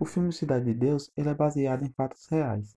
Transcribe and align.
O 0.00 0.04
filme 0.04 0.32
Cidade 0.32 0.66
de 0.66 0.74
Deus 0.74 1.10
ele 1.16 1.28
é 1.28 1.34
baseado 1.34 1.84
em 1.84 1.90
fatos 1.90 2.24
reais 2.28 2.76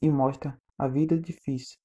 e 0.00 0.08
mostra 0.08 0.56
a 0.78 0.86
vida 0.86 1.18
difícil 1.18 1.76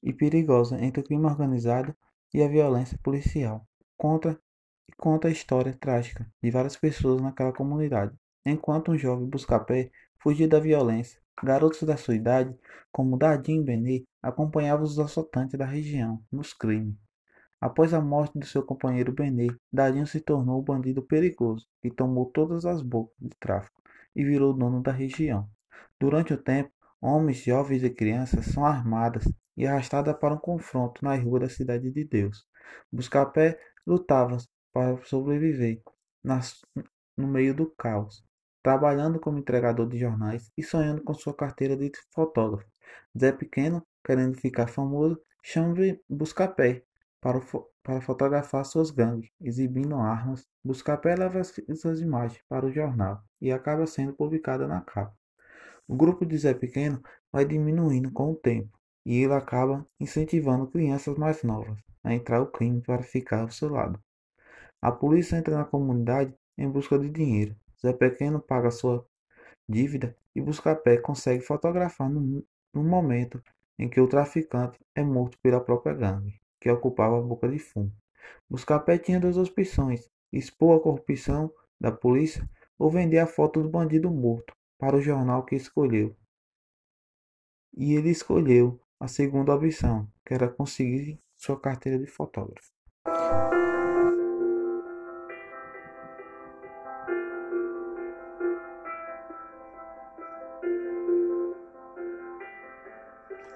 e 0.00 0.12
perigosa 0.12 0.80
entre 0.80 1.00
o 1.00 1.04
crime 1.04 1.24
organizado 1.24 1.92
e 2.32 2.40
a 2.40 2.46
violência 2.46 2.96
policial. 3.02 3.66
Conta 3.96 4.40
e 4.88 4.92
conta 4.92 5.26
a 5.26 5.30
história 5.32 5.74
trágica 5.74 6.24
de 6.40 6.52
várias 6.52 6.76
pessoas 6.76 7.20
naquela 7.20 7.52
comunidade. 7.52 8.14
Enquanto 8.44 8.92
um 8.92 8.96
jovem 8.96 9.28
busca-pé 9.28 9.90
fugia 10.20 10.46
da 10.46 10.60
violência, 10.60 11.20
garotos 11.42 11.82
da 11.82 11.96
sua 11.96 12.14
idade, 12.14 12.56
como 12.92 13.18
Dadinho 13.18 13.62
e 13.62 13.64
Benê, 13.64 14.04
acompanhavam 14.22 14.84
os 14.84 15.00
assaltantes 15.00 15.58
da 15.58 15.66
região 15.66 16.22
nos 16.30 16.54
crimes. 16.54 16.94
Após 17.60 17.92
a 17.92 18.00
morte 18.00 18.38
do 18.38 18.46
seu 18.46 18.62
companheiro 18.62 19.12
Benê, 19.12 19.48
Dadinho 19.72 20.06
se 20.06 20.20
tornou 20.20 20.60
um 20.60 20.64
bandido 20.64 21.02
perigoso 21.02 21.66
que 21.82 21.90
tomou 21.90 22.26
todas 22.26 22.64
as 22.64 22.82
bocas 22.82 23.16
de 23.18 23.30
tráfico 23.40 23.76
e 24.16 24.24
virou 24.24 24.54
dono 24.54 24.82
da 24.82 24.90
região. 24.90 25.48
Durante 26.00 26.32
o 26.32 26.42
tempo, 26.42 26.72
homens, 27.00 27.44
jovens 27.44 27.84
e 27.84 27.90
crianças 27.90 28.46
são 28.46 28.64
armadas 28.64 29.24
e 29.56 29.66
arrastadas 29.66 30.16
para 30.18 30.34
um 30.34 30.38
confronto 30.38 31.04
nas 31.04 31.22
ruas 31.22 31.42
da 31.42 31.48
Cidade 31.48 31.92
de 31.92 32.04
Deus. 32.04 32.46
Buscapé 32.90 33.58
lutava 33.86 34.38
para 34.72 35.02
sobreviver 35.04 35.82
nas, 36.24 36.60
no 37.16 37.28
meio 37.28 37.54
do 37.54 37.70
caos, 37.76 38.24
trabalhando 38.62 39.20
como 39.20 39.38
entregador 39.38 39.88
de 39.88 39.98
jornais 39.98 40.50
e 40.56 40.62
sonhando 40.62 41.02
com 41.02 41.14
sua 41.14 41.34
carteira 41.34 41.76
de 41.76 41.92
fotógrafo. 42.12 42.68
Zé 43.18 43.32
Pequeno, 43.32 43.86
querendo 44.04 44.38
ficar 44.38 44.66
famoso, 44.66 45.20
chama 45.42 45.74
Buscapé 46.08 46.82
para, 47.20 47.40
para 47.86 48.00
fotografar 48.00 48.64
suas 48.64 48.90
gangues, 48.90 49.30
exibindo 49.40 49.94
armas. 49.94 50.44
Leva 51.16 51.38
essas 51.38 52.00
imagens 52.00 52.42
para 52.48 52.66
o 52.66 52.72
jornal 52.72 53.22
e 53.40 53.52
acaba 53.52 53.86
sendo 53.86 54.12
publicada 54.12 54.66
na 54.66 54.80
capa. 54.80 55.16
O 55.86 55.94
grupo 55.94 56.26
de 56.26 56.36
Zé 56.36 56.52
Pequeno 56.52 57.00
vai 57.32 57.44
diminuindo 57.44 58.10
com 58.10 58.32
o 58.32 58.34
tempo 58.34 58.76
e 59.04 59.22
ele 59.22 59.34
acaba 59.34 59.86
incentivando 60.00 60.66
crianças 60.66 61.16
mais 61.16 61.44
novas 61.44 61.78
a 62.02 62.12
entrar 62.12 62.40
no 62.40 62.50
crime 62.50 62.80
para 62.80 63.04
ficar 63.04 63.42
ao 63.42 63.50
seu 63.52 63.68
lado. 63.68 64.02
A 64.82 64.90
polícia 64.90 65.36
entra 65.36 65.56
na 65.56 65.64
comunidade 65.64 66.34
em 66.58 66.68
busca 66.68 66.98
de 66.98 67.08
dinheiro. 67.08 67.54
Zé 67.80 67.92
Pequeno 67.92 68.40
paga 68.40 68.72
sua 68.72 69.06
dívida 69.68 70.16
e 70.34 70.40
Buscapé 70.40 70.96
consegue 70.96 71.44
fotografar 71.44 72.10
no, 72.10 72.44
no 72.74 72.82
momento 72.82 73.40
em 73.78 73.88
que 73.88 74.00
o 74.00 74.08
traficante 74.08 74.76
é 74.92 75.04
morto 75.04 75.38
pela 75.40 75.60
própria 75.60 75.94
gangue, 75.94 76.40
que 76.66 76.72
ocupava 76.72 77.18
a 77.18 77.22
boca 77.22 77.48
de 77.48 77.60
fumo. 77.60 77.92
Buscapé 78.50 78.98
tinha 78.98 79.20
duas 79.20 79.36
opções: 79.36 80.10
expor 80.32 80.76
a 80.76 80.82
corrupção 80.82 81.52
da 81.80 81.92
polícia 81.92 82.48
ou 82.76 82.90
vender 82.90 83.18
a 83.18 83.26
foto 83.26 83.62
do 83.62 83.68
bandido 83.68 84.10
morto 84.10 84.52
para 84.76 84.96
o 84.96 85.00
jornal 85.00 85.44
que 85.44 85.54
escolheu. 85.54 86.16
E 87.72 87.94
ele 87.94 88.10
escolheu 88.10 88.80
a 88.98 89.06
segunda 89.06 89.54
opção, 89.54 90.10
que 90.24 90.34
era 90.34 90.48
conseguir 90.48 91.20
sua 91.36 91.58
carteira 91.58 91.98
de 91.98 92.06
fotógrafo. 92.06 92.72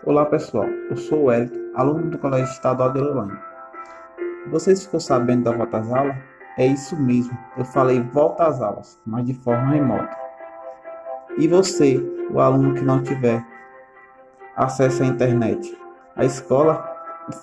Olá 0.02 0.24
pessoal, 0.24 0.64
eu 0.88 0.96
sou 0.96 1.24
o 1.24 1.30
Hélio, 1.30 1.72
aluno 1.74 2.08
do 2.08 2.16
Colégio 2.16 2.50
Estadual 2.50 2.90
de 2.90 2.98
Lolândia. 2.98 3.38
Vocês 4.50 4.82
ficou 4.82 4.98
sabendo 4.98 5.44
da 5.44 5.52
volta 5.52 5.76
às 5.76 5.92
aulas? 5.92 6.16
É 6.56 6.66
isso 6.66 6.96
mesmo, 6.96 7.36
eu 7.58 7.66
falei 7.66 8.00
volta 8.00 8.46
às 8.46 8.62
aulas, 8.62 8.98
mas 9.04 9.26
de 9.26 9.34
forma 9.34 9.72
remota. 9.72 10.16
E 11.36 11.46
você, 11.46 11.98
o 12.32 12.40
aluno 12.40 12.72
que 12.74 12.80
não 12.80 13.02
tiver 13.02 13.44
acesso 14.56 15.02
à 15.02 15.06
internet, 15.06 15.78
a 16.16 16.24
escola 16.24 16.82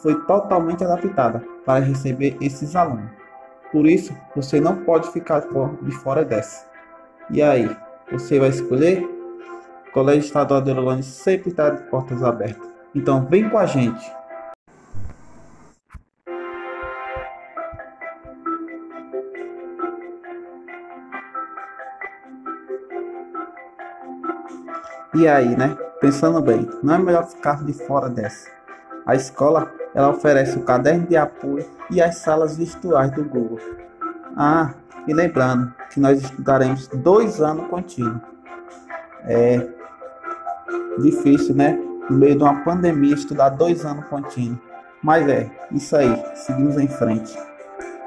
foi 0.02 0.20
totalmente 0.26 0.84
adaptada 0.84 1.44
para 1.64 1.86
receber 1.86 2.36
esses 2.42 2.76
alunos. 2.76 3.12
Por 3.72 3.86
isso, 3.86 4.18
você 4.36 4.60
não 4.60 4.78
pode 4.78 5.12
ficar 5.12 5.42
de 5.84 5.92
fora 5.98 6.26
dessa. 6.26 6.68
E 7.30 7.40
aí, 7.40 7.70
você 8.12 8.40
vai 8.40 8.50
escolher? 8.50 9.17
Colégio 9.98 10.28
Estadual 10.28 10.62
de 10.62 10.70
Orlândia 10.70 11.02
sempre 11.02 11.50
está 11.50 11.72
de 11.72 11.82
portas 11.90 12.22
abertas. 12.22 12.70
Então, 12.94 13.26
vem 13.26 13.50
com 13.50 13.58
a 13.58 13.66
gente. 13.66 14.06
E 25.16 25.28
aí, 25.28 25.58
né? 25.58 25.76
Pensando 26.00 26.40
bem, 26.42 26.70
não 26.84 26.94
é 26.94 26.98
melhor 27.00 27.26
ficar 27.26 27.66
de 27.66 27.74
fora 27.74 28.08
dessa. 28.08 28.52
A 29.04 29.16
escola, 29.16 29.74
ela 29.96 30.10
oferece 30.10 30.60
o 30.60 30.64
caderno 30.64 31.08
de 31.08 31.18
apoio 31.18 31.68
e 31.90 32.00
as 32.00 32.18
salas 32.18 32.56
virtuais 32.56 33.10
do 33.14 33.24
Google. 33.24 33.58
Ah, 34.36 34.76
e 35.08 35.14
lembrando 35.16 35.74
que 35.90 36.00
nós 36.00 36.22
estudaremos 36.22 36.88
dois 36.88 37.42
anos 37.42 37.68
contínuos. 37.68 38.22
É 39.24 39.76
difícil, 41.00 41.56
né? 41.56 41.78
No 42.10 42.18
meio 42.18 42.38
de 42.38 42.44
uma 42.44 42.64
pandemia, 42.64 43.14
estudar 43.14 43.50
dois 43.50 43.86
anos 43.86 44.06
contínuos. 44.06 44.60
Mas 45.04 45.28
é, 45.28 45.50
isso 45.72 45.96
aí, 45.96 46.24
seguimos 46.36 46.78
em 46.78 46.88
frente. 46.88 47.38